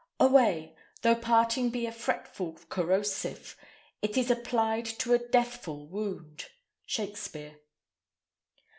Away! 0.19 0.75
though 1.03 1.13
parting 1.13 1.69
be 1.69 1.85
a 1.85 1.91
fretful 1.91 2.53
corrosive, 2.69 3.55
It 4.01 4.17
is 4.17 4.31
applied 4.31 4.85
to 4.97 5.13
a 5.13 5.19
deathful 5.19 5.85
wound. 5.89 6.47
Shakspere. 6.87 7.59